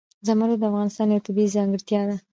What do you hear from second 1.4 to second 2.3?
ځانګړتیا ده.